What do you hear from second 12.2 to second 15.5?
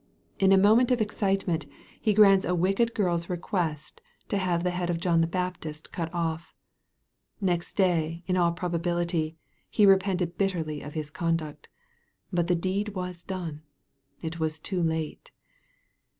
But the deed was done. It was too late.